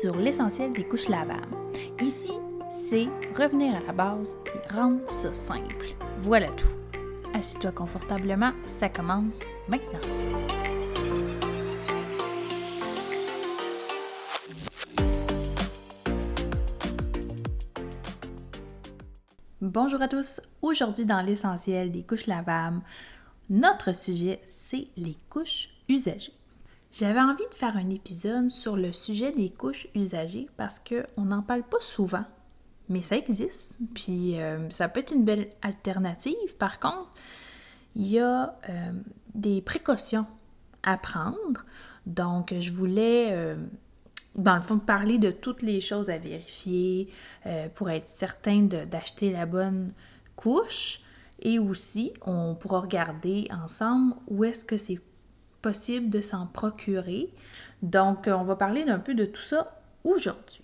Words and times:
sur 0.00 0.16
l'essentiel 0.16 0.72
des 0.72 0.84
couches 0.84 1.08
lavables. 1.08 1.54
Ici, 2.00 2.32
c'est 2.70 3.06
revenir 3.36 3.76
à 3.76 3.80
la 3.80 3.92
base 3.92 4.38
et 4.46 4.72
rendre 4.74 5.10
ça 5.10 5.34
simple. 5.34 5.94
Voilà 6.20 6.48
tout. 6.54 6.78
Assis-toi 7.34 7.72
confortablement, 7.72 8.52
ça 8.64 8.88
commence 8.88 9.40
maintenant. 9.68 10.00
Bonjour 19.60 20.00
à 20.00 20.08
tous. 20.08 20.40
Aujourd'hui, 20.62 21.04
dans 21.04 21.20
l'essentiel 21.20 21.90
des 21.90 22.04
couches 22.04 22.26
lavables, 22.26 22.80
notre 23.50 23.94
sujet, 23.94 24.40
c'est 24.46 24.88
les 24.96 25.16
couches 25.28 25.68
usagées. 25.90 26.39
J'avais 26.92 27.20
envie 27.20 27.46
de 27.48 27.54
faire 27.54 27.76
un 27.76 27.88
épisode 27.88 28.50
sur 28.50 28.76
le 28.76 28.92
sujet 28.92 29.30
des 29.30 29.48
couches 29.48 29.86
usagées 29.94 30.48
parce 30.56 30.80
qu'on 30.80 31.22
n'en 31.22 31.40
parle 31.40 31.62
pas 31.62 31.80
souvent, 31.80 32.24
mais 32.88 33.02
ça 33.02 33.16
existe. 33.16 33.78
Puis 33.94 34.40
euh, 34.40 34.68
ça 34.70 34.88
peut 34.88 35.00
être 35.00 35.14
une 35.14 35.24
belle 35.24 35.50
alternative. 35.62 36.56
Par 36.58 36.80
contre, 36.80 37.10
il 37.94 38.08
y 38.08 38.18
a 38.18 38.58
euh, 38.68 38.92
des 39.34 39.62
précautions 39.62 40.26
à 40.82 40.96
prendre. 40.96 41.64
Donc, 42.06 42.52
je 42.58 42.72
voulais, 42.72 43.28
euh, 43.30 43.54
dans 44.34 44.56
le 44.56 44.62
fond, 44.62 44.80
parler 44.80 45.18
de 45.18 45.30
toutes 45.30 45.62
les 45.62 45.80
choses 45.80 46.10
à 46.10 46.18
vérifier 46.18 47.08
pour 47.74 47.90
être 47.90 48.08
certain 48.08 48.62
d'acheter 48.62 49.32
la 49.32 49.46
bonne 49.46 49.92
couche. 50.34 51.00
Et 51.40 51.58
aussi, 51.58 52.12
on 52.26 52.54
pourra 52.54 52.80
regarder 52.80 53.48
ensemble 53.50 54.14
où 54.26 54.44
est-ce 54.44 54.64
que 54.64 54.76
c'est 54.76 55.00
possible 55.62 56.10
de 56.10 56.20
s'en 56.20 56.46
procurer. 56.46 57.32
Donc, 57.82 58.28
on 58.28 58.42
va 58.42 58.56
parler 58.56 58.84
d'un 58.84 58.98
peu 58.98 59.14
de 59.14 59.24
tout 59.24 59.42
ça 59.42 59.80
aujourd'hui. 60.04 60.62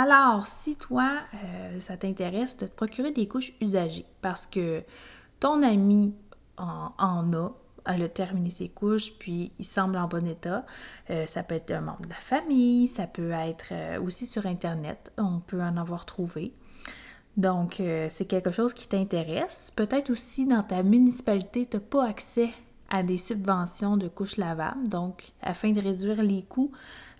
Alors, 0.00 0.46
si 0.46 0.76
toi, 0.76 1.22
euh, 1.34 1.80
ça 1.80 1.96
t'intéresse 1.96 2.56
de 2.56 2.66
te 2.66 2.72
procurer 2.72 3.10
des 3.10 3.26
couches 3.26 3.52
usagées 3.60 4.06
parce 4.22 4.46
que 4.46 4.84
ton 5.40 5.60
ami 5.60 6.14
en, 6.56 7.32
a, 7.32 7.48
elle 7.84 8.02
a 8.02 8.08
terminé 8.08 8.50
ses 8.50 8.68
couches, 8.68 9.14
puis 9.18 9.50
il 9.58 9.64
semble 9.64 9.96
en 9.96 10.06
bon 10.06 10.24
état. 10.24 10.64
Euh, 11.10 11.26
ça 11.26 11.42
peut 11.42 11.56
être 11.56 11.72
un 11.72 11.80
membre 11.80 12.02
de 12.02 12.10
la 12.10 12.14
famille, 12.14 12.86
ça 12.86 13.08
peut 13.08 13.32
être 13.32 13.72
euh, 13.72 14.00
aussi 14.00 14.26
sur 14.26 14.46
Internet, 14.46 15.12
on 15.18 15.40
peut 15.40 15.60
en 15.60 15.76
avoir 15.76 16.04
trouvé. 16.04 16.54
Donc, 17.36 17.80
c'est 18.08 18.26
quelque 18.26 18.50
chose 18.50 18.74
qui 18.74 18.88
t'intéresse. 18.88 19.70
Peut-être 19.70 20.10
aussi 20.10 20.44
dans 20.44 20.64
ta 20.64 20.82
municipalité, 20.82 21.66
tu 21.66 21.76
n'as 21.76 21.80
pas 21.80 22.04
accès 22.04 22.50
à 22.88 23.02
des 23.02 23.16
subventions 23.16 23.96
de 23.96 24.08
couches 24.08 24.36
lavables. 24.36 24.88
Donc, 24.88 25.32
afin 25.42 25.70
de 25.70 25.80
réduire 25.80 26.22
les 26.22 26.42
coûts, 26.42 26.72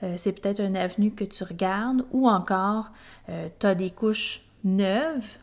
euh, 0.03 0.15
c'est 0.17 0.33
peut-être 0.33 0.61
un 0.61 0.75
avenue 0.75 1.13
que 1.13 1.25
tu 1.25 1.45
regardes 1.45 2.05
ou 2.13 2.29
encore 2.29 2.91
euh, 3.29 3.49
tu 3.59 3.67
as 3.67 3.75
des 3.75 3.91
couches 3.91 4.43
neuves 4.65 5.39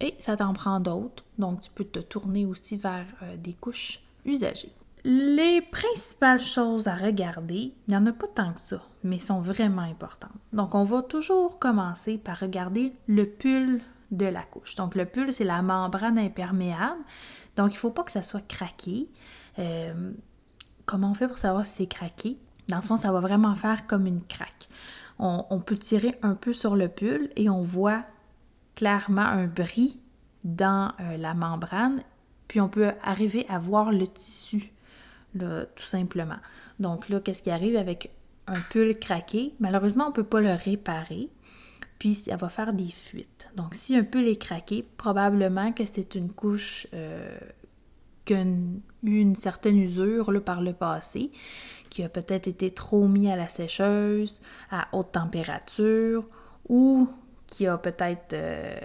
et 0.00 0.14
ça 0.18 0.36
t'en 0.36 0.52
prend 0.52 0.80
d'autres. 0.80 1.24
Donc, 1.38 1.60
tu 1.60 1.70
peux 1.70 1.84
te 1.84 1.98
tourner 1.98 2.46
aussi 2.46 2.76
vers 2.76 3.06
euh, 3.22 3.36
des 3.36 3.52
couches 3.52 4.00
usagées. 4.24 4.72
Les 5.04 5.62
principales 5.62 6.42
choses 6.42 6.86
à 6.86 6.94
regarder, 6.94 7.72
il 7.86 7.90
n'y 7.90 7.96
en 7.96 8.04
a 8.06 8.12
pas 8.12 8.26
tant 8.26 8.52
que 8.52 8.60
ça, 8.60 8.82
mais 9.02 9.18
sont 9.18 9.40
vraiment 9.40 9.82
importantes. 9.82 10.30
Donc, 10.52 10.74
on 10.74 10.84
va 10.84 11.02
toujours 11.02 11.58
commencer 11.58 12.18
par 12.18 12.38
regarder 12.38 12.92
le 13.06 13.24
pull 13.24 13.80
de 14.10 14.26
la 14.26 14.42
couche. 14.42 14.74
Donc, 14.74 14.94
le 14.94 15.06
pull, 15.06 15.32
c'est 15.32 15.44
la 15.44 15.62
membrane 15.62 16.18
imperméable. 16.18 17.00
Donc, 17.56 17.72
il 17.72 17.76
ne 17.76 17.78
faut 17.78 17.90
pas 17.90 18.02
que 18.02 18.12
ça 18.12 18.22
soit 18.22 18.46
craqué. 18.46 19.08
Euh, 19.60 20.12
comment 20.86 21.10
on 21.10 21.14
fait 21.14 21.28
pour 21.28 21.38
savoir 21.38 21.66
si 21.66 21.74
c'est 21.76 21.86
craqué? 21.86 22.36
Dans 22.68 22.76
le 22.76 22.82
fond, 22.82 22.96
ça 22.96 23.12
va 23.12 23.20
vraiment 23.20 23.54
faire 23.54 23.86
comme 23.86 24.06
une 24.06 24.22
craque. 24.22 24.68
On, 25.22 25.60
peut 25.60 25.76
tirer 25.76 26.14
un 26.22 26.34
peu 26.34 26.54
sur 26.54 26.76
le 26.76 26.88
pull 26.88 27.28
et 27.36 27.50
on 27.50 27.60
voit 27.60 28.04
clairement 28.74 29.20
un 29.20 29.46
bris 29.46 29.98
dans 30.44 30.92
euh, 30.98 31.18
la 31.18 31.34
membrane, 31.34 32.02
puis 32.48 32.58
on 32.58 32.70
peut 32.70 32.92
arriver 33.02 33.44
à 33.50 33.58
voir 33.58 33.92
le 33.92 34.06
tissu, 34.06 34.72
tout 35.34 35.84
simplement. 35.84 36.38
Donc 36.78 37.10
là, 37.10 37.20
qu'est-ce 37.20 37.42
qui 37.42 37.50
arrive 37.50 37.76
avec 37.76 38.12
un 38.46 38.58
pull 38.70 38.98
craqué? 38.98 39.54
Malheureusement, 39.60 40.06
on 40.06 40.08
ne 40.08 40.14
peut 40.14 40.24
pas 40.24 40.40
le 40.40 40.54
réparer, 40.54 41.28
puis 41.98 42.14
ça 42.14 42.36
va 42.36 42.48
faire 42.48 42.72
des 42.72 42.90
fuites. 42.90 43.50
Donc 43.56 43.74
si 43.74 43.94
un 43.94 44.04
pull 44.04 44.26
est 44.26 44.40
craqué, 44.40 44.86
probablement 44.96 45.72
que 45.72 45.84
c'est 45.84 46.14
une 46.14 46.32
couche 46.32 46.86
euh, 46.94 47.38
une 48.30 49.36
certaine 49.36 49.78
usure 49.78 50.42
par 50.44 50.62
le 50.62 50.72
passé, 50.72 51.30
qui 51.90 52.02
a 52.02 52.08
peut-être 52.08 52.48
été 52.48 52.70
trop 52.70 53.08
mis 53.08 53.30
à 53.30 53.36
la 53.36 53.48
sécheuse, 53.48 54.40
à 54.70 54.88
haute 54.92 55.12
température, 55.12 56.28
ou 56.68 57.08
qui 57.46 57.66
a 57.66 57.76
peut-être 57.78 58.32
euh, 58.32 58.78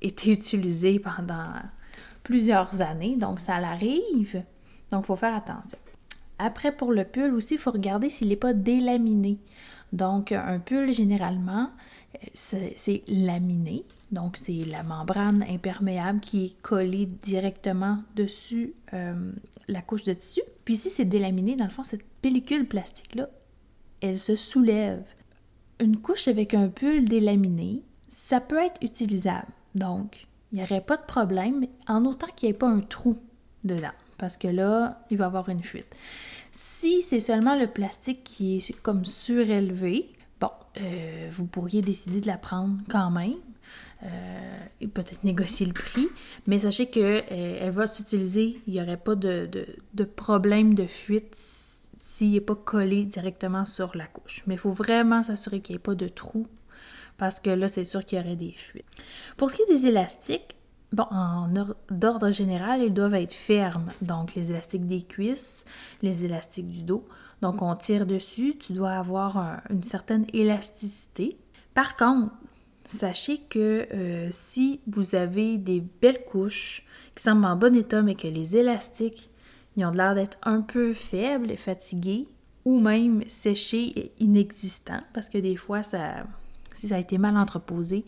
été 0.00 0.32
utilisé 0.32 0.98
pendant 0.98 1.52
plusieurs 2.22 2.80
années. 2.80 3.16
Donc, 3.16 3.40
ça 3.40 3.60
l'arrive. 3.60 4.42
Donc, 4.90 5.04
il 5.04 5.06
faut 5.06 5.16
faire 5.16 5.34
attention. 5.34 5.78
Après, 6.38 6.72
pour 6.72 6.92
le 6.92 7.04
pull 7.04 7.34
aussi, 7.34 7.54
il 7.54 7.60
faut 7.60 7.70
regarder 7.70 8.10
s'il 8.10 8.28
n'est 8.28 8.36
pas 8.36 8.52
délaminé. 8.52 9.38
Donc, 9.92 10.32
un 10.32 10.58
pull, 10.58 10.92
généralement, 10.92 11.70
c'est 12.34 13.02
laminé. 13.08 13.84
Donc, 14.12 14.36
c'est 14.36 14.64
la 14.64 14.82
membrane 14.82 15.44
imperméable 15.48 16.20
qui 16.20 16.44
est 16.44 16.62
collée 16.62 17.06
directement 17.06 18.02
dessus 18.14 18.74
euh, 18.94 19.32
la 19.68 19.82
couche 19.82 20.04
de 20.04 20.14
tissu. 20.14 20.42
Puis 20.64 20.76
si 20.76 20.90
c'est 20.90 21.04
délaminé, 21.04 21.56
dans 21.56 21.64
le 21.64 21.70
fond, 21.70 21.82
cette 21.82 22.06
pellicule 22.22 22.66
plastique-là, 22.66 23.28
elle 24.00 24.18
se 24.18 24.36
soulève. 24.36 25.04
Une 25.80 25.96
couche 25.98 26.28
avec 26.28 26.54
un 26.54 26.68
pull 26.68 27.04
délaminé, 27.08 27.82
ça 28.08 28.40
peut 28.40 28.58
être 28.58 28.82
utilisable. 28.82 29.48
Donc, 29.74 30.26
il 30.52 30.58
n'y 30.58 30.64
aurait 30.64 30.80
pas 30.80 30.96
de 30.96 31.04
problème, 31.04 31.66
en 31.88 32.04
autant 32.04 32.28
qu'il 32.34 32.48
n'y 32.48 32.54
ait 32.54 32.58
pas 32.58 32.68
un 32.68 32.80
trou 32.80 33.18
dedans, 33.64 33.88
parce 34.16 34.36
que 34.36 34.48
là, 34.48 35.02
il 35.10 35.18
va 35.18 35.24
y 35.24 35.26
avoir 35.26 35.48
une 35.48 35.62
fuite. 35.62 35.96
Si 36.52 37.02
c'est 37.02 37.20
seulement 37.20 37.58
le 37.58 37.66
plastique 37.66 38.24
qui 38.24 38.56
est 38.56 38.80
comme 38.80 39.04
surélevé, 39.04 40.10
bon, 40.40 40.50
euh, 40.80 41.28
vous 41.30 41.46
pourriez 41.46 41.82
décider 41.82 42.20
de 42.20 42.26
la 42.26 42.38
prendre 42.38 42.78
quand 42.88 43.10
même, 43.10 43.34
et 44.80 44.88
peut-être 44.88 45.24
négocier 45.24 45.66
le 45.66 45.72
prix, 45.72 46.08
mais 46.46 46.60
sachez 46.60 46.86
qu'elle 46.86 47.24
euh, 47.30 47.58
elle 47.60 47.70
va 47.70 47.86
s'utiliser, 47.86 48.60
il 48.66 48.74
n'y 48.74 48.82
aurait 48.82 48.96
pas 48.96 49.14
de, 49.14 49.48
de, 49.94 50.04
problème 50.04 50.74
de 50.74 50.86
fuite 50.86 51.34
s'il 51.34 52.32
n'est 52.32 52.40
pas 52.40 52.54
collé 52.54 53.04
directement 53.04 53.64
sur 53.64 53.96
la 53.96 54.06
couche. 54.06 54.42
Mais 54.46 54.54
il 54.54 54.60
faut 54.60 54.70
vraiment 54.70 55.22
s'assurer 55.22 55.60
qu'il 55.60 55.74
n'y 55.74 55.76
ait 55.76 55.80
pas 55.80 55.94
de 55.94 56.08
trou 56.08 56.46
parce 57.16 57.40
que 57.40 57.50
là, 57.50 57.68
c'est 57.68 57.84
sûr 57.84 58.04
qu'il 58.04 58.18
y 58.18 58.20
aurait 58.20 58.36
des 58.36 58.52
fuites. 58.52 58.84
Pour 59.38 59.50
ce 59.50 59.56
qui 59.56 59.62
est 59.62 59.74
des 59.74 59.86
élastiques, 59.86 60.56
bon, 60.92 61.06
d'ordre 61.90 62.30
général, 62.30 62.82
ils 62.82 62.92
doivent 62.92 63.14
être 63.14 63.32
fermes. 63.32 63.90
Donc, 64.02 64.34
les 64.34 64.50
élastiques 64.50 64.86
des 64.86 65.02
cuisses, 65.02 65.64
les 66.02 66.26
élastiques 66.26 66.68
du 66.68 66.82
dos. 66.82 67.08
Donc, 67.40 67.62
on 67.62 67.74
tire 67.74 68.06
dessus, 68.06 68.56
tu 68.58 68.74
dois 68.74 68.92
avoir 68.92 69.62
une 69.70 69.82
certaine 69.82 70.26
élasticité. 70.34 71.38
Par 71.72 71.96
contre, 71.96 72.32
sachez 72.88 73.38
que 73.38 73.86
euh, 73.92 74.28
si 74.30 74.80
vous 74.86 75.14
avez 75.14 75.58
des 75.58 75.80
belles 75.80 76.24
couches 76.24 76.84
qui 77.14 77.22
semblent 77.22 77.46
en 77.46 77.56
bon 77.56 77.74
état, 77.74 78.02
mais 78.02 78.14
que 78.14 78.28
les 78.28 78.56
élastiques 78.56 79.30
ils 79.76 79.84
ont 79.84 79.90
l'air 79.90 80.14
d'être 80.14 80.38
un 80.42 80.62
peu 80.62 80.94
faibles 80.94 81.50
et 81.50 81.56
fatigués, 81.56 82.26
ou 82.64 82.80
même 82.80 83.22
séchés 83.28 83.92
et 83.96 84.12
inexistants, 84.18 85.02
parce 85.12 85.28
que 85.28 85.38
des 85.38 85.56
fois, 85.56 85.82
ça, 85.82 86.26
si 86.74 86.88
ça 86.88 86.96
a 86.96 86.98
été 86.98 87.18
mal 87.18 87.36
entreposé, 87.36 88.04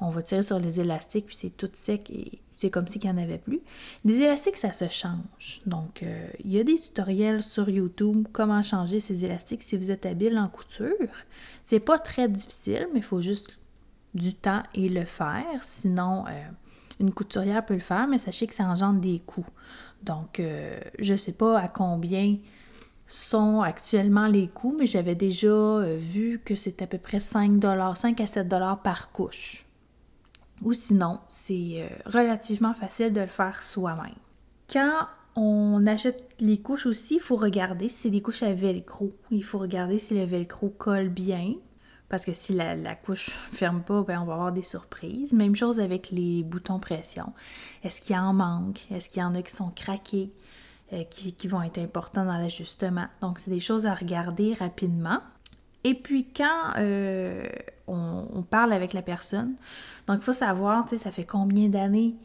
on 0.00 0.10
va 0.10 0.22
tirer 0.22 0.42
sur 0.42 0.58
les 0.58 0.78
élastiques, 0.78 1.26
puis 1.26 1.36
c'est 1.36 1.56
tout 1.56 1.70
sec 1.72 2.10
et 2.10 2.38
c'est 2.54 2.70
comme 2.70 2.86
s'il 2.86 3.02
n'y 3.02 3.10
en 3.10 3.18
avait 3.18 3.38
plus. 3.38 3.60
Les 4.04 4.20
élastiques, 4.20 4.56
ça 4.56 4.72
se 4.72 4.88
change. 4.88 5.60
Donc, 5.66 6.02
euh, 6.02 6.28
il 6.44 6.52
y 6.52 6.60
a 6.60 6.64
des 6.64 6.78
tutoriels 6.78 7.42
sur 7.42 7.68
YouTube 7.68 8.28
comment 8.32 8.62
changer 8.62 9.00
ces 9.00 9.24
élastiques 9.24 9.62
si 9.62 9.76
vous 9.76 9.90
êtes 9.90 10.06
habile 10.06 10.38
en 10.38 10.48
couture. 10.48 10.92
C'est 11.64 11.80
pas 11.80 11.98
très 11.98 12.28
difficile, 12.28 12.88
mais 12.92 13.00
il 13.00 13.04
faut 13.04 13.20
juste 13.20 13.58
du 14.16 14.34
temps 14.34 14.62
et 14.74 14.88
le 14.88 15.04
faire. 15.04 15.62
Sinon, 15.62 16.24
euh, 16.26 16.42
une 17.00 17.12
couturière 17.12 17.64
peut 17.64 17.74
le 17.74 17.80
faire, 17.80 18.08
mais 18.08 18.18
sachez 18.18 18.46
que 18.46 18.54
ça 18.54 18.64
engendre 18.64 19.00
des 19.00 19.20
coûts. 19.20 19.46
Donc, 20.02 20.40
euh, 20.40 20.80
je 20.98 21.12
ne 21.12 21.16
sais 21.16 21.32
pas 21.32 21.58
à 21.58 21.68
combien 21.68 22.36
sont 23.06 23.60
actuellement 23.60 24.26
les 24.26 24.48
coûts, 24.48 24.74
mais 24.76 24.86
j'avais 24.86 25.14
déjà 25.14 25.46
euh, 25.46 25.96
vu 25.96 26.40
que 26.44 26.56
c'est 26.56 26.82
à 26.82 26.88
peu 26.88 26.98
près 26.98 27.20
5 27.20 27.62
5 27.94 28.20
à 28.20 28.26
7 28.26 28.48
par 28.82 29.12
couche. 29.12 29.64
Ou 30.62 30.72
sinon, 30.72 31.20
c'est 31.28 31.86
relativement 32.06 32.72
facile 32.72 33.12
de 33.12 33.20
le 33.20 33.26
faire 33.26 33.62
soi-même. 33.62 34.14
Quand 34.72 35.06
on 35.36 35.86
achète 35.86 36.34
les 36.40 36.58
couches 36.58 36.86
aussi, 36.86 37.16
il 37.16 37.20
faut 37.20 37.36
regarder 37.36 37.90
si 37.90 37.96
c'est 37.96 38.10
des 38.10 38.22
couches 38.22 38.42
à 38.42 38.54
velcro. 38.54 39.12
Il 39.30 39.44
faut 39.44 39.58
regarder 39.58 39.98
si 39.98 40.14
le 40.14 40.24
velcro 40.24 40.70
colle 40.70 41.10
bien. 41.10 41.56
Parce 42.08 42.24
que 42.24 42.32
si 42.32 42.52
la, 42.52 42.94
couche 42.94 43.30
ferme 43.50 43.82
pas, 43.82 44.02
ben, 44.02 44.20
on 44.20 44.24
va 44.24 44.34
avoir 44.34 44.52
des 44.52 44.62
surprises. 44.62 45.32
Même 45.32 45.56
chose 45.56 45.80
avec 45.80 46.10
les 46.10 46.44
boutons 46.44 46.78
pression. 46.78 47.32
Est-ce 47.82 48.00
qu'il 48.00 48.14
y 48.14 48.18
en 48.18 48.32
manque? 48.32 48.86
Est-ce 48.90 49.08
qu'il 49.08 49.22
y 49.22 49.24
en 49.24 49.34
a 49.34 49.42
qui 49.42 49.52
sont 49.52 49.70
craqués, 49.70 50.32
euh, 50.92 51.02
qui, 51.04 51.48
vont 51.48 51.62
être 51.62 51.78
importants 51.78 52.24
dans 52.24 52.38
l'ajustement? 52.38 53.06
Donc, 53.20 53.40
c'est 53.40 53.50
des 53.50 53.60
choses 53.60 53.86
à 53.86 53.94
regarder 53.94 54.54
rapidement. 54.54 55.20
Et 55.86 55.94
puis 55.94 56.26
quand 56.36 56.72
euh, 56.78 57.46
on, 57.86 58.42
parle 58.42 58.72
avec 58.72 58.92
la 58.92 59.02
personne, 59.02 59.54
donc 60.08 60.18
il 60.20 60.24
faut 60.24 60.32
savoir, 60.32 60.84
tu 60.84 60.98
ça 60.98 61.12
fait 61.12 61.24
combien 61.24 61.68
d'années 61.68 62.16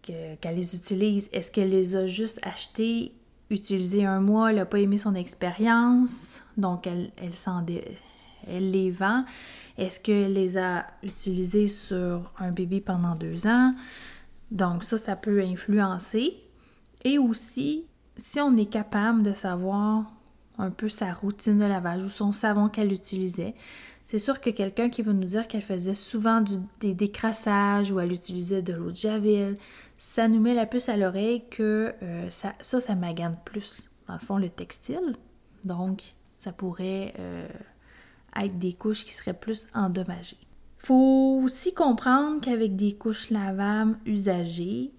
qu'elle 0.00 0.54
les 0.54 0.74
utilise? 0.74 1.28
Est-ce 1.30 1.50
qu'elle 1.50 1.68
les 1.68 1.94
a 1.94 2.06
juste 2.06 2.40
achetées, 2.42 3.12
utilisées 3.50 4.06
un 4.06 4.20
mois, 4.20 4.48
elle 4.48 4.56
n'a 4.56 4.64
pas 4.64 4.78
aimé 4.78 4.96
son 4.96 5.14
expérience, 5.14 6.40
donc 6.56 6.86
elle, 6.86 7.10
elle, 7.18 7.32
elle 7.68 7.82
les 8.48 8.90
vend. 8.90 9.24
Est-ce 9.78 10.00
qu'elle 10.00 10.32
les 10.32 10.56
a 10.58 10.86
utilisées 11.02 11.66
sur 11.66 12.32
un 12.38 12.50
bébé 12.50 12.80
pendant 12.80 13.14
deux 13.14 13.46
ans? 13.46 13.74
Donc 14.50 14.84
ça, 14.84 14.98
ça 14.98 15.16
peut 15.16 15.42
influencer. 15.42 16.34
Et 17.04 17.18
aussi, 17.18 17.84
si 18.16 18.40
on 18.40 18.56
est 18.56 18.70
capable 18.70 19.22
de 19.22 19.34
savoir 19.34 20.06
un 20.58 20.70
peu 20.70 20.88
sa 20.88 21.12
routine 21.12 21.58
de 21.58 21.66
lavage 21.66 22.04
ou 22.04 22.08
son 22.08 22.32
savon 22.32 22.68
qu'elle 22.68 22.92
utilisait. 22.92 23.54
C'est 24.06 24.18
sûr 24.18 24.40
que 24.40 24.50
quelqu'un 24.50 24.88
qui 24.88 25.02
va 25.02 25.12
nous 25.12 25.24
dire 25.24 25.48
qu'elle 25.48 25.62
faisait 25.62 25.94
souvent 25.94 26.42
des 26.80 26.94
décrassages 26.94 27.90
ou 27.90 27.98
elle 27.98 28.12
utilisait 28.12 28.62
de 28.62 28.72
l'eau 28.72 28.90
de 28.90 28.96
javel, 28.96 29.58
ça 29.98 30.28
nous 30.28 30.40
met 30.40 30.54
la 30.54 30.66
puce 30.66 30.88
à 30.88 30.96
l'oreille 30.96 31.42
que 31.50 31.92
euh, 32.02 32.30
ça, 32.30 32.54
ça, 32.60 32.80
ça 32.80 32.94
plus, 33.44 33.88
dans 34.06 34.14
le 34.14 34.20
fond, 34.20 34.38
le 34.38 34.48
textile. 34.48 35.16
Donc, 35.64 36.02
ça 36.34 36.52
pourrait 36.52 37.14
euh, 37.18 37.48
être 38.44 38.58
des 38.58 38.72
couches 38.72 39.04
qui 39.04 39.12
seraient 39.12 39.32
plus 39.32 39.66
endommagées. 39.74 40.38
Faut 40.78 41.40
aussi 41.42 41.74
comprendre 41.74 42.40
qu'avec 42.40 42.76
des 42.76 42.92
couches 42.92 43.30
lavables 43.30 43.98
usagées, 44.04 44.92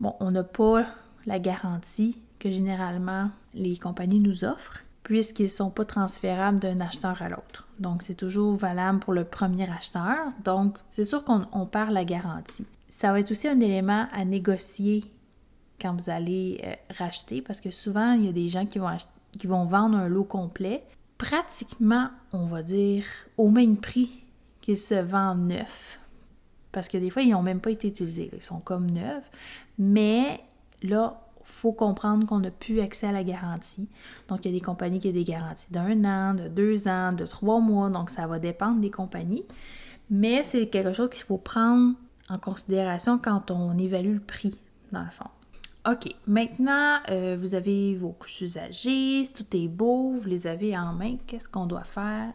bon, 0.00 0.14
on 0.20 0.30
n'a 0.30 0.44
pas 0.44 0.86
la 1.26 1.38
garantie 1.38 2.18
que 2.38 2.50
généralement 2.50 3.30
les 3.54 3.76
compagnies 3.76 4.20
nous 4.20 4.44
offrent 4.44 4.84
puisqu'ils 5.02 5.44
ne 5.44 5.48
sont 5.48 5.70
pas 5.70 5.84
transférables 5.84 6.60
d'un 6.60 6.80
acheteur 6.80 7.20
à 7.20 7.28
l'autre. 7.28 7.66
Donc, 7.80 8.02
c'est 8.02 8.14
toujours 8.14 8.54
valable 8.54 9.00
pour 9.00 9.12
le 9.12 9.24
premier 9.24 9.68
acheteur. 9.68 10.16
Donc, 10.44 10.78
c'est 10.90 11.04
sûr 11.04 11.24
qu'on 11.24 11.66
perd 11.66 11.90
la 11.90 12.04
garantie. 12.04 12.66
Ça 12.88 13.10
va 13.10 13.20
être 13.20 13.30
aussi 13.30 13.48
un 13.48 13.58
élément 13.60 14.06
à 14.12 14.24
négocier 14.24 15.04
quand 15.80 15.96
vous 15.96 16.10
allez 16.10 16.60
euh, 16.64 16.74
racheter, 16.96 17.42
parce 17.42 17.60
que 17.60 17.70
souvent, 17.70 18.12
il 18.12 18.26
y 18.26 18.28
a 18.28 18.32
des 18.32 18.48
gens 18.48 18.66
qui 18.66 18.78
vont, 18.78 18.88
qui 19.36 19.46
vont 19.46 19.64
vendre 19.64 19.96
un 19.96 20.08
lot 20.08 20.24
complet, 20.24 20.84
pratiquement, 21.20 22.08
on 22.32 22.46
va 22.46 22.62
dire, 22.62 23.04
au 23.36 23.50
même 23.50 23.76
prix 23.76 24.24
qu'ils 24.62 24.78
se 24.78 24.94
vendent 24.94 25.48
neufs. 25.48 26.00
Parce 26.72 26.88
que 26.88 26.96
des 26.96 27.10
fois, 27.10 27.20
ils 27.20 27.32
n'ont 27.32 27.42
même 27.42 27.60
pas 27.60 27.70
été 27.70 27.88
utilisés. 27.88 28.30
Ils 28.32 28.40
sont 28.40 28.60
comme 28.60 28.90
neufs. 28.90 29.30
Mais 29.78 30.40
là, 30.82 31.20
faut 31.44 31.72
comprendre 31.72 32.26
qu'on 32.26 32.38
n'a 32.38 32.50
plus 32.50 32.80
accès 32.80 33.06
à 33.06 33.12
la 33.12 33.22
garantie. 33.22 33.86
Donc, 34.28 34.46
il 34.46 34.50
y 34.50 34.54
a 34.54 34.58
des 34.58 34.64
compagnies 34.64 34.98
qui 34.98 35.08
ont 35.08 35.12
des 35.12 35.24
garanties 35.24 35.66
d'un 35.70 36.04
an, 36.06 36.32
de 36.32 36.48
deux 36.48 36.88
ans, 36.88 37.12
de 37.12 37.26
trois 37.26 37.60
mois. 37.60 37.90
Donc, 37.90 38.08
ça 38.08 38.26
va 38.26 38.38
dépendre 38.38 38.80
des 38.80 38.90
compagnies. 38.90 39.44
Mais 40.08 40.42
c'est 40.42 40.68
quelque 40.68 40.94
chose 40.94 41.10
qu'il 41.10 41.24
faut 41.24 41.38
prendre 41.38 41.96
en 42.30 42.38
considération 42.38 43.18
quand 43.18 43.50
on 43.50 43.76
évalue 43.76 44.14
le 44.14 44.20
prix, 44.20 44.58
dans 44.90 45.02
le 45.02 45.10
fond. 45.10 45.28
OK, 45.88 46.14
maintenant, 46.26 46.98
euh, 47.08 47.36
vous 47.38 47.54
avez 47.54 47.94
vos 47.94 48.10
couches 48.10 48.42
usagées, 48.42 49.24
tout 49.34 49.46
est 49.56 49.68
beau, 49.68 50.14
vous 50.14 50.28
les 50.28 50.46
avez 50.46 50.76
en 50.76 50.92
main. 50.92 51.16
Qu'est-ce 51.26 51.48
qu'on 51.48 51.66
doit 51.66 51.84
faire? 51.84 52.32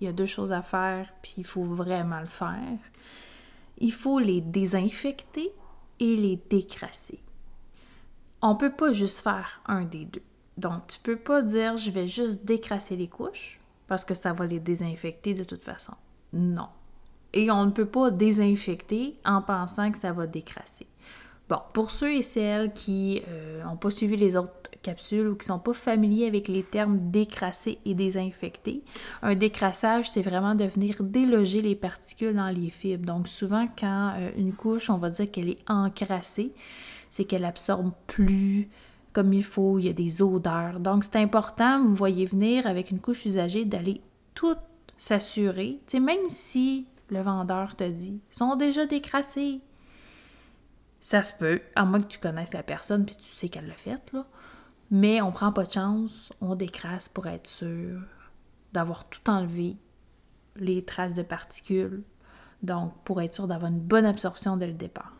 Il 0.00 0.04
y 0.04 0.08
a 0.08 0.12
deux 0.12 0.26
choses 0.26 0.52
à 0.52 0.62
faire, 0.62 1.12
puis 1.22 1.34
il 1.38 1.44
faut 1.44 1.64
vraiment 1.64 2.20
le 2.20 2.26
faire. 2.26 2.78
Il 3.78 3.92
faut 3.92 4.20
les 4.20 4.40
désinfecter 4.40 5.52
et 5.98 6.16
les 6.16 6.40
décrasser 6.48 7.20
on 8.44 8.56
peut 8.56 8.70
pas 8.70 8.92
juste 8.92 9.20
faire 9.20 9.62
un 9.64 9.84
des 9.84 10.04
deux. 10.04 10.22
Donc, 10.58 10.86
tu 10.88 11.00
peux 11.00 11.16
pas 11.16 11.40
dire 11.40 11.78
je 11.78 11.90
vais 11.90 12.06
juste 12.06 12.44
décrasser 12.44 12.94
les 12.94 13.08
couches 13.08 13.58
parce 13.86 14.04
que 14.04 14.12
ça 14.12 14.34
va 14.34 14.46
les 14.46 14.60
désinfecter 14.60 15.32
de 15.32 15.44
toute 15.44 15.62
façon. 15.62 15.94
Non. 16.34 16.68
Et 17.32 17.50
on 17.50 17.64
ne 17.64 17.70
peut 17.70 17.86
pas 17.86 18.10
désinfecter 18.10 19.16
en 19.24 19.40
pensant 19.40 19.90
que 19.90 19.96
ça 19.96 20.12
va 20.12 20.26
décrasser. 20.26 20.86
Bon, 21.48 21.58
pour 21.72 21.90
ceux 21.90 22.12
et 22.12 22.22
celles 22.22 22.72
qui 22.72 23.22
n'ont 23.64 23.72
euh, 23.72 23.76
pas 23.76 23.90
suivi 23.90 24.16
les 24.16 24.36
autres 24.36 24.50
capsules 24.82 25.28
ou 25.28 25.34
qui 25.34 25.50
ne 25.50 25.54
sont 25.54 25.58
pas 25.58 25.74
familiers 25.74 26.26
avec 26.26 26.48
les 26.48 26.62
termes 26.62 27.10
décrasser 27.10 27.78
et 27.84 27.94
désinfecter, 27.94 28.82
un 29.22 29.34
décrassage, 29.34 30.10
c'est 30.10 30.22
vraiment 30.22 30.54
de 30.54 30.64
venir 30.64 31.02
déloger 31.02 31.60
les 31.62 31.74
particules 31.74 32.34
dans 32.34 32.48
les 32.48 32.70
fibres. 32.70 33.04
Donc, 33.06 33.28
souvent, 33.28 33.66
quand 33.78 34.14
euh, 34.16 34.30
une 34.36 34.52
couche, 34.52 34.88
on 34.88 34.96
va 34.96 35.10
dire 35.10 35.30
qu'elle 35.30 35.50
est 35.50 35.70
encrassée, 35.70 36.52
c'est 37.10 37.24
qu'elle 37.24 37.44
absorbe 37.44 37.92
plus 38.06 38.68
comme 39.12 39.32
il 39.32 39.44
faut, 39.44 39.78
il 39.78 39.86
y 39.86 39.88
a 39.88 39.92
des 39.92 40.22
odeurs. 40.22 40.80
Donc, 40.80 41.04
c'est 41.04 41.16
important, 41.16 41.82
vous 41.82 41.94
voyez 41.94 42.24
venir 42.24 42.66
avec 42.66 42.90
une 42.90 42.98
couche 42.98 43.24
usagée, 43.26 43.64
d'aller 43.64 44.00
tout 44.34 44.56
s'assurer. 44.98 45.78
Tu 45.86 46.00
même 46.00 46.26
si 46.26 46.86
le 47.10 47.20
vendeur 47.20 47.76
te 47.76 47.84
dit, 47.84 48.20
sont 48.30 48.56
déjà 48.56 48.86
décrassés, 48.86 49.60
ça 51.04 51.22
se 51.22 51.34
peut, 51.34 51.60
à 51.76 51.84
moins 51.84 52.00
que 52.00 52.06
tu 52.06 52.18
connaisses 52.18 52.54
la 52.54 52.62
personne 52.62 53.04
puis 53.04 53.14
tu 53.14 53.26
sais 53.26 53.50
qu'elle 53.50 53.66
l'a 53.66 53.74
fait, 53.74 54.00
là. 54.14 54.24
Mais 54.90 55.20
on 55.20 55.32
prend 55.32 55.52
pas 55.52 55.64
de 55.64 55.70
chance, 55.70 56.32
on 56.40 56.54
décrasse 56.54 57.10
pour 57.10 57.26
être 57.26 57.46
sûr 57.46 58.00
d'avoir 58.72 59.04
tout 59.10 59.28
enlevé, 59.28 59.76
les 60.56 60.82
traces 60.82 61.12
de 61.12 61.22
particules, 61.22 62.04
donc 62.62 62.94
pour 63.04 63.20
être 63.20 63.34
sûr 63.34 63.46
d'avoir 63.46 63.70
une 63.70 63.80
bonne 63.80 64.06
absorption 64.06 64.56
dès 64.56 64.66
le 64.66 64.72
départ. 64.72 65.12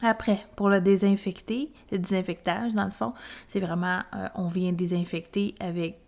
Après, 0.00 0.46
pour 0.56 0.70
le 0.70 0.80
désinfecter, 0.80 1.70
le 1.92 1.98
désinfectage, 1.98 2.72
dans 2.72 2.86
le 2.86 2.92
fond, 2.92 3.12
c'est 3.46 3.60
vraiment, 3.60 4.00
euh, 4.14 4.28
on 4.36 4.48
vient 4.48 4.72
désinfecter 4.72 5.54
avec, 5.60 5.98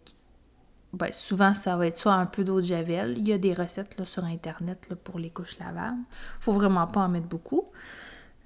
ben, 0.94 1.12
souvent 1.12 1.52
ça 1.52 1.76
va 1.76 1.86
être 1.86 1.98
soit 1.98 2.14
un 2.14 2.24
peu 2.24 2.44
d'eau 2.44 2.62
de 2.62 2.66
javel. 2.66 3.18
Il 3.18 3.28
y 3.28 3.32
a 3.34 3.38
des 3.38 3.52
recettes 3.52 4.02
sur 4.06 4.24
Internet 4.24 4.94
pour 5.04 5.18
les 5.18 5.28
couches 5.28 5.58
lavables. 5.58 6.00
Il 6.40 6.44
faut 6.44 6.52
vraiment 6.52 6.86
pas 6.86 7.02
en 7.02 7.10
mettre 7.10 7.28
beaucoup. 7.28 7.66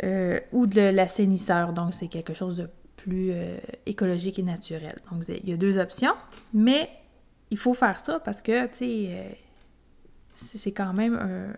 Euh, 0.05 0.41
ou 0.53 0.67
de 0.67 0.81
l'assainisseur, 0.81 1.73
donc 1.73 1.95
c'est 1.95 2.09
quelque 2.09 2.35
chose 2.35 2.57
de 2.57 2.69
plus 2.97 3.31
euh, 3.33 3.57
écologique 3.87 4.39
et 4.39 4.43
naturel. 4.43 4.97
Donc 5.11 5.25
il 5.29 5.49
y 5.49 5.53
a 5.53 5.57
deux 5.57 5.79
options, 5.79 6.15
mais 6.53 6.91
il 7.51 7.59
faut 7.59 7.75
faire 7.75 8.01
ça 8.01 8.19
parce 8.19 8.43
que, 8.43 8.67
tu 8.67 9.09
sais, 9.13 9.39
c'est 10.35 10.73
quand 10.73 10.93
même 10.93 11.55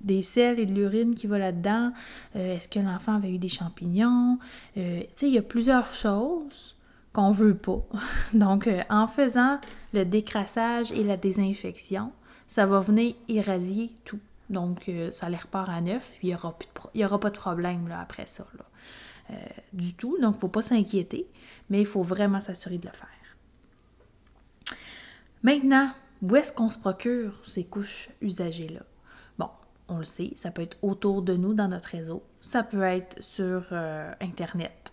des 0.00 0.22
sels 0.22 0.58
et 0.58 0.66
de 0.66 0.72
l'urine 0.72 1.14
qui 1.14 1.26
va 1.26 1.38
là-dedans. 1.38 1.92
Euh, 2.36 2.56
est-ce 2.56 2.68
que 2.68 2.80
l'enfant 2.80 3.14
avait 3.14 3.32
eu 3.32 3.38
des 3.38 3.48
champignons? 3.48 4.38
Euh, 4.76 5.00
tu 5.00 5.08
sais, 5.16 5.28
il 5.28 5.34
y 5.34 5.38
a 5.38 5.42
plusieurs 5.42 5.92
choses 5.92 6.76
qu'on 7.12 7.30
veut 7.30 7.56
pas. 7.56 7.82
Donc, 8.34 8.66
euh, 8.66 8.82
en 8.88 9.06
faisant 9.06 9.60
le 9.92 10.04
décrassage 10.04 10.92
et 10.92 11.04
la 11.04 11.16
désinfection, 11.16 12.12
ça 12.46 12.66
va 12.66 12.80
venir 12.80 13.14
irradier 13.28 13.90
tout. 14.04 14.20
Donc, 14.50 14.90
ça 15.12 15.30
les 15.30 15.36
repart 15.36 15.68
à 15.68 15.80
neuf, 15.80 16.12
il 16.22 16.28
n'y 16.28 16.34
aura, 16.34 16.56
aura, 16.94 17.20
pas 17.20 17.30
de 17.30 17.38
problème 17.38 17.90
après 17.92 18.26
ça. 18.26 18.46
du 19.72 19.94
tout. 19.94 20.18
Donc, 20.20 20.34
il 20.34 20.36
ne 20.36 20.40
faut 20.40 20.48
pas 20.48 20.62
s'inquiéter, 20.62 21.26
mais 21.68 21.80
il 21.80 21.86
faut 21.86 22.02
vraiment 22.02 22.40
s'assurer 22.40 22.78
de 22.78 22.86
le 22.86 22.92
faire. 22.92 23.08
Maintenant, 25.42 25.92
où 26.22 26.36
est-ce 26.36 26.52
qu'on 26.52 26.68
se 26.68 26.78
procure 26.78 27.32
ces 27.44 27.64
couches 27.64 28.10
usagées-là? 28.20 28.82
Bon, 29.38 29.48
on 29.88 29.96
le 29.96 30.04
sait, 30.04 30.32
ça 30.36 30.50
peut 30.50 30.62
être 30.62 30.76
autour 30.82 31.22
de 31.22 31.34
nous 31.34 31.54
dans 31.54 31.68
notre 31.68 31.88
réseau, 31.88 32.22
ça 32.40 32.62
peut 32.62 32.82
être 32.82 33.22
sur 33.22 33.68
euh, 33.72 34.12
Internet, 34.20 34.92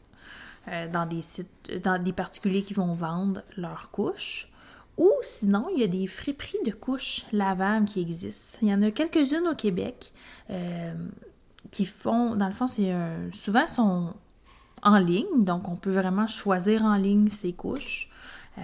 euh, 0.70 0.88
dans 0.88 1.06
des 1.06 1.22
sites, 1.22 1.84
dans 1.84 2.02
des 2.02 2.14
particuliers 2.14 2.62
qui 2.62 2.74
vont 2.74 2.94
vendre 2.94 3.42
leurs 3.58 3.92
couches. 3.92 4.50
Ou 4.98 5.12
sinon, 5.22 5.68
il 5.74 5.82
y 5.82 5.84
a 5.84 5.88
des 5.88 6.08
friperies 6.08 6.64
de 6.66 6.72
couches 6.72 7.26
lavables 7.32 7.86
qui 7.86 8.02
existent. 8.02 8.60
Il 8.62 8.70
y 8.70 8.74
en 8.74 8.82
a 8.82 8.92
quelques-unes 8.92 9.48
au 9.48 9.56
Québec 9.56 10.12
euh, 10.50 10.94
qui 11.70 11.86
font, 11.86 12.36
dans 12.36 12.48
le 12.48 12.54
fond, 12.54 12.68
c'est 12.68 12.94
souvent 13.32 13.68
sont 13.68 14.14
en 14.82 14.98
ligne, 14.98 15.44
donc 15.44 15.68
on 15.68 15.76
peut 15.76 15.92
vraiment 15.92 16.28
choisir 16.28 16.84
en 16.84 16.96
ligne 16.96 17.30
ces 17.30 17.54
couches. 17.54 18.10
Euh, 18.58 18.62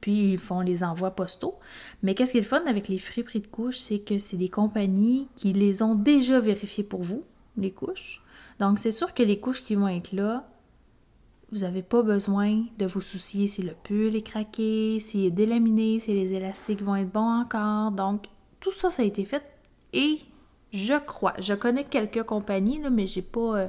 puis 0.00 0.32
ils 0.32 0.38
font 0.38 0.60
les 0.60 0.82
envois 0.82 1.10
postaux. 1.10 1.58
Mais 2.02 2.14
qu'est-ce 2.14 2.32
qui 2.32 2.38
est 2.38 2.42
le 2.42 2.46
fun 2.46 2.62
avec 2.66 2.88
les 2.88 2.98
friperies 2.98 3.40
de 3.40 3.46
couches, 3.46 3.78
c'est 3.78 3.98
que 3.98 4.18
c'est 4.18 4.36
des 4.36 4.48
compagnies 4.48 5.28
qui 5.36 5.52
les 5.52 5.82
ont 5.82 5.94
déjà 5.94 6.40
vérifiées 6.40 6.84
pour 6.84 7.02
vous, 7.02 7.24
les 7.56 7.70
couches. 7.70 8.22
Donc 8.58 8.78
c'est 8.78 8.92
sûr 8.92 9.12
que 9.12 9.22
les 9.22 9.40
couches 9.40 9.62
qui 9.62 9.74
vont 9.74 9.88
être 9.88 10.12
là, 10.12 10.49
vous 11.52 11.58
n'avez 11.60 11.82
pas 11.82 12.02
besoin 12.02 12.64
de 12.78 12.86
vous 12.86 13.00
soucier 13.00 13.46
si 13.46 13.62
le 13.62 13.74
pull 13.82 14.14
est 14.14 14.22
craqué, 14.22 15.00
s'il 15.00 15.24
est 15.24 15.30
délaminé, 15.30 15.98
si 15.98 16.12
les 16.12 16.32
élastiques 16.34 16.82
vont 16.82 16.96
être 16.96 17.10
bons 17.10 17.42
encore. 17.42 17.90
Donc 17.90 18.26
tout 18.60 18.72
ça, 18.72 18.90
ça 18.90 19.02
a 19.02 19.04
été 19.04 19.24
fait 19.24 19.42
et 19.92 20.18
je 20.72 20.94
crois, 20.94 21.34
je 21.38 21.54
connais 21.54 21.84
quelques 21.84 22.22
compagnies, 22.22 22.80
là, 22.80 22.90
mais 22.90 23.06
j'ai 23.06 23.22
pas... 23.22 23.58
Euh, 23.58 23.68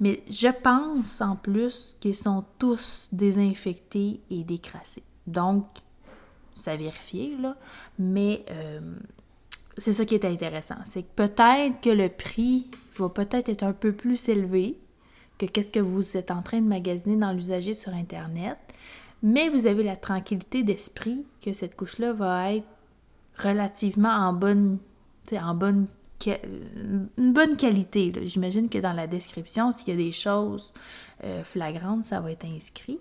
mais 0.00 0.22
je 0.28 0.48
pense 0.48 1.20
en 1.20 1.36
plus 1.36 1.96
qu'ils 2.00 2.16
sont 2.16 2.44
tous 2.58 3.08
désinfectés 3.12 4.20
et 4.30 4.42
décrassés. 4.42 5.04
Donc, 5.26 5.66
à 6.66 6.76
vérifier, 6.76 7.36
là. 7.38 7.56
Mais 7.98 8.44
euh, 8.50 8.80
c'est 9.78 9.92
ça 9.92 10.04
qui 10.04 10.14
est 10.14 10.24
intéressant. 10.24 10.76
C'est 10.84 11.02
que 11.02 11.14
peut-être 11.14 11.80
que 11.80 11.90
le 11.90 12.08
prix 12.08 12.70
va 12.96 13.08
peut-être 13.08 13.48
être 13.48 13.62
un 13.62 13.72
peu 13.72 13.92
plus 13.92 14.28
élevé 14.28 14.78
que 15.38 15.46
qu'est-ce 15.46 15.70
que 15.70 15.80
vous 15.80 16.16
êtes 16.16 16.30
en 16.30 16.42
train 16.42 16.60
de 16.60 16.66
magasiner 16.66 17.16
dans 17.16 17.32
l'usager 17.32 17.74
sur 17.74 17.92
Internet. 17.92 18.58
mais 19.22 19.48
vous 19.48 19.66
avez 19.66 19.82
la 19.82 19.96
tranquillité 19.96 20.62
d'esprit 20.62 21.24
que 21.42 21.52
cette 21.52 21.76
couche-là 21.76 22.12
va 22.12 22.52
être 22.52 22.66
relativement 23.36 24.10
en 24.10 24.32
bonne, 24.32 24.78
en 25.32 25.54
bonne 25.54 25.86
une 26.26 27.32
bonne 27.32 27.56
qualité. 27.56 28.12
J'imagine 28.24 28.68
que 28.68 28.78
dans 28.78 28.92
la 28.92 29.06
description, 29.06 29.70
s'il 29.70 29.88
y 29.88 29.92
a 29.92 29.96
des 29.96 30.12
choses 30.12 30.72
euh, 31.24 31.44
flagrantes, 31.44 32.04
ça 32.04 32.20
va 32.20 32.32
être 32.32 32.46
inscrit. 32.46 32.98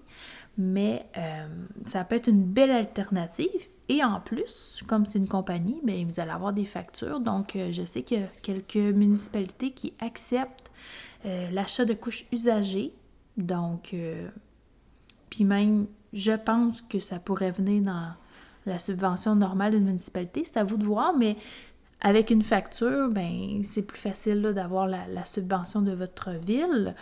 Mais 0.58 1.06
euh, 1.18 1.48
ça 1.86 2.04
peut 2.04 2.16
être 2.16 2.28
une 2.28 2.44
belle 2.44 2.72
alternative. 2.72 3.68
Et 3.90 4.04
en 4.04 4.20
plus, 4.22 4.84
comme 4.88 5.06
c'est 5.06 5.20
une 5.20 5.28
compagnie, 5.28 5.80
bien, 5.84 6.06
vous 6.08 6.20
allez 6.20 6.32
avoir 6.32 6.54
des 6.54 6.66
factures. 6.66 7.20
Donc, 7.20 7.56
euh, 7.56 7.72
je 7.72 7.84
sais 7.84 8.04
qu'il 8.04 8.22
y 8.22 8.24
a 8.24 8.28
quelques 8.42 8.76
municipalités 8.76 9.72
qui 9.72 9.94
acceptent 10.00 10.72
l'achat 11.24 11.86
de 11.86 11.94
couches 11.94 12.26
usagées. 12.32 12.94
Donc, 13.38 13.96
puis 15.30 15.44
même, 15.44 15.88
je 16.14 16.32
pense 16.32 16.82
que 16.82 17.00
ça 17.00 17.20
pourrait 17.20 17.52
venir 17.52 17.82
dans 17.82 18.14
la 18.66 18.80
subvention 18.80 19.36
normale 19.36 19.72
d'une 19.72 19.86
municipalité. 19.86 20.44
C'est 20.46 20.58
à 20.58 20.64
vous 20.64 20.78
de 20.78 20.86
voir, 20.86 21.16
mais 21.18 21.38
avec 22.02 22.30
une 22.30 22.44
facture, 22.44 23.10
ben 23.10 23.64
c'est 23.64 23.82
plus 23.82 23.98
facile 23.98 24.42
d'avoir 24.42 24.88
la, 24.88 25.26
subvention 25.26 25.82
de 25.82 25.94
votre 25.94 26.32
ville. 26.32 26.96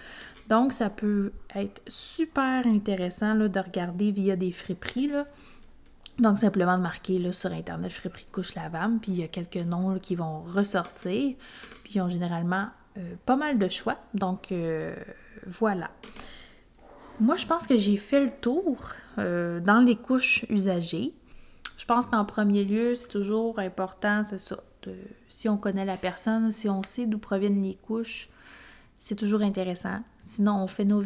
Donc, 0.48 0.74
ça 0.74 0.90
peut 0.90 1.32
être 1.56 1.82
super 1.88 2.66
intéressant 2.68 3.34
là, 3.34 3.48
de 3.48 3.60
regarder 3.60 4.12
via 4.12 4.36
des 4.36 4.51
friperies. 4.51 5.12
Donc, 6.20 6.40
simplement 6.40 6.75
de 6.75 6.82
marquer 6.82 7.20
là, 7.20 7.32
sur 7.32 7.51
Internet 7.51 7.92
friperie 7.92 8.25
de 8.25 8.32
couche 8.32 8.56
lavable, 8.56 9.00
puis 9.00 9.12
il 9.13 9.20
y 9.20 9.24
a 9.24 9.28
quelques 9.28 9.66
noms 9.66 9.98
qui 9.98 10.16
vont 10.16 10.40
ressortir. 10.40 11.36
Puis 11.84 11.96
ils 11.96 12.01
ont 12.01 12.10
généralement 12.10 12.68
euh, 12.98 13.15
pas 13.25 13.36
mal 13.36 13.57
de 13.57 13.69
choix. 13.69 13.98
Donc, 14.13 14.51
euh, 14.51 14.95
voilà. 15.45 15.91
Moi, 17.19 17.36
je 17.36 17.45
pense 17.45 17.67
que 17.67 17.77
j'ai 17.77 17.98
fait 17.98 18.24
le 18.24 18.31
tour 18.31 18.93
euh, 19.17 19.60
dans 19.60 19.79
les 19.79 19.95
couches 19.95 20.45
usagées. 20.50 21.13
Je 21.77 21.86
pense 21.86 22.05
qu'en 22.05 22.25
premier 22.25 22.63
lieu, 22.63 22.95
c'est 22.95 23.07
toujours 23.07 23.60
important, 23.60 24.24
si 25.29 25.50
on 25.50 25.57
connaît 25.57 25.86
la 25.86 25.98
personne, 25.98 26.51
si 26.51 26.69
on 26.69 26.83
sait 26.83 27.05
d'où 27.05 27.17
proviennent 27.17 27.62
les 27.62 27.75
couches, 27.75 28.29
c'est 29.00 29.15
toujours 29.15 29.41
intéressant. 29.41 30.00
Sinon, 30.21 30.62
on 30.62 30.67
fait 30.67 30.86
nos, 30.86 31.01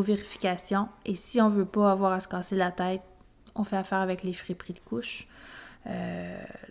vérifications 0.00 0.88
et 1.04 1.14
si 1.14 1.40
on 1.42 1.50
ne 1.50 1.54
veut 1.54 1.66
pas 1.66 1.92
avoir 1.92 2.12
à 2.12 2.20
se 2.20 2.28
casser 2.28 2.56
la 2.56 2.70
tête, 2.70 3.02
on 3.54 3.64
fait 3.64 3.76
affaire 3.76 3.98
avec 3.98 4.22
les 4.22 4.32
friperies 4.32 4.72
de 4.72 4.80
couches. 4.80 5.28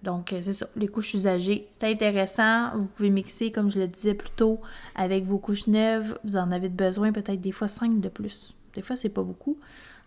Donc, 0.04 0.36
c'est 0.42 0.54
ça, 0.54 0.68
les 0.76 0.90
couches 0.90 1.14
usagées. 1.14 1.68
C'est 1.70 1.90
intéressant. 1.90 2.72
Vous 2.76 2.86
pouvez 2.88 3.10
mixer, 3.10 3.52
comme 3.52 3.72
je 3.72 3.80
le 3.80 3.88
disais 3.88 4.14
plus 4.14 4.32
tôt, 4.32 4.60
avec 4.96 5.24
vos 5.24 5.38
couches 5.38 5.68
neuves. 5.68 6.20
Vous 6.26 6.36
en 6.36 6.52
avez 6.52 6.68
besoin 6.68 7.14
peut-être 7.14 7.40
des 7.40 7.54
fois 7.54 7.70
5 7.70 8.02
de 8.02 8.10
plus. 8.10 8.54
Des 8.74 8.82
fois, 8.82 8.98
c'est 8.98 9.10
pas 9.10 9.24
beaucoup, 9.24 9.58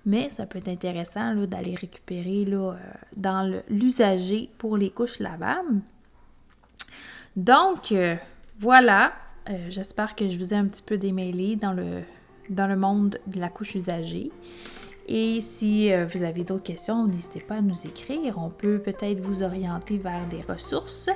mais 0.04 0.28
ça 0.28 0.44
peut 0.44 0.58
être 0.58 0.68
intéressant 0.68 1.34
d'aller 1.34 1.74
récupérer 1.74 2.44
là, 2.44 2.56
euh, 2.56 2.76
dans 3.16 3.62
l'usager 3.70 4.50
pour 4.58 4.76
les 4.76 4.90
couches 4.90 5.18
lavables. 5.18 5.80
Donc, 7.34 7.92
euh, 7.92 8.16
voilà. 8.58 9.12
Euh, 9.48 9.66
j'espère 9.70 10.14
que 10.14 10.28
je 10.28 10.36
vous 10.36 10.52
ai 10.52 10.56
un 10.56 10.66
petit 10.66 10.82
peu 10.82 10.98
démêlé 10.98 11.56
dans 11.56 11.72
le, 11.72 12.02
dans 12.50 12.66
le 12.66 12.76
monde 12.76 13.18
de 13.26 13.40
la 13.40 13.48
couche 13.48 13.76
usagée. 13.76 14.30
Et 15.08 15.40
si 15.40 15.92
euh, 15.92 16.06
vous 16.06 16.22
avez 16.22 16.42
d'autres 16.42 16.64
questions, 16.64 17.06
n'hésitez 17.06 17.40
pas 17.40 17.56
à 17.56 17.60
nous 17.60 17.86
écrire. 17.86 18.38
On 18.38 18.50
peut 18.50 18.78
peut-être 18.78 19.20
vous 19.20 19.42
orienter 19.42 19.98
vers 19.98 20.26
des 20.28 20.42
ressources. 20.42 21.08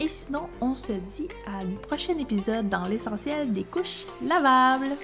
Et 0.00 0.06
sinon, 0.06 0.48
on 0.60 0.76
se 0.76 0.92
dit 0.92 1.28
à 1.46 1.58
un 1.58 1.74
prochain 1.82 2.16
épisode 2.18 2.68
dans 2.68 2.86
l'essentiel 2.86 3.52
des 3.52 3.64
couches 3.64 4.06
lavables. 4.24 4.96